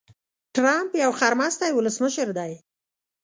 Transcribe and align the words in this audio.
ټرمپ 0.53 0.91
يو 1.03 1.11
خرمستی 1.19 1.71
ولسمشر 1.73 2.27
دي. 2.37 2.53